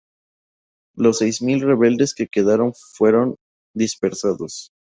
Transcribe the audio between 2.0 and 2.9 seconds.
que quedaban